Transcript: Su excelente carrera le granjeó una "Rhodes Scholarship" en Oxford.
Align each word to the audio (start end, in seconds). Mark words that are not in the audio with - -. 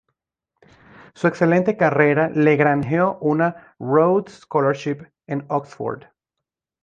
Su 1.13 1.27
excelente 1.27 1.77
carrera 1.77 2.31
le 2.33 2.55
granjeó 2.55 3.19
una 3.21 3.75
"Rhodes 3.77 4.39
Scholarship" 4.41 5.03
en 5.27 5.45
Oxford. 5.49 6.05